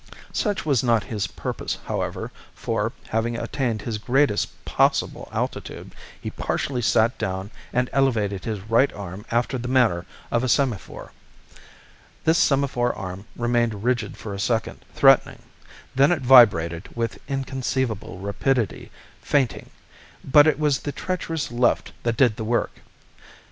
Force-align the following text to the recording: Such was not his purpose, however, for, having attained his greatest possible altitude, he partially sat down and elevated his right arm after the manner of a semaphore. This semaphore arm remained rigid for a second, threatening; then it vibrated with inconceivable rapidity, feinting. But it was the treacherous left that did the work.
Such 0.33 0.65
was 0.65 0.81
not 0.81 1.03
his 1.13 1.27
purpose, 1.27 1.77
however, 1.85 2.31
for, 2.55 2.91
having 3.09 3.35
attained 3.37 3.83
his 3.83 3.99
greatest 3.99 4.65
possible 4.65 5.29
altitude, 5.31 5.93
he 6.19 6.31
partially 6.31 6.81
sat 6.81 7.15
down 7.19 7.51
and 7.71 7.87
elevated 7.93 8.43
his 8.43 8.61
right 8.61 8.91
arm 8.93 9.27
after 9.29 9.59
the 9.59 9.67
manner 9.67 10.07
of 10.31 10.43
a 10.43 10.49
semaphore. 10.49 11.11
This 12.23 12.39
semaphore 12.39 12.95
arm 12.95 13.27
remained 13.35 13.83
rigid 13.83 14.17
for 14.17 14.33
a 14.33 14.39
second, 14.39 14.83
threatening; 14.95 15.43
then 15.93 16.11
it 16.11 16.23
vibrated 16.23 16.89
with 16.95 17.19
inconceivable 17.27 18.17
rapidity, 18.17 18.89
feinting. 19.21 19.69
But 20.23 20.47
it 20.47 20.57
was 20.57 20.79
the 20.79 20.91
treacherous 20.91 21.51
left 21.51 21.93
that 22.01 22.17
did 22.17 22.37
the 22.37 22.43
work. 22.43 22.77